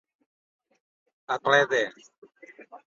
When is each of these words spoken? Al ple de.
Al 1.37 1.45
ple 1.45 1.63
de. 1.77 1.85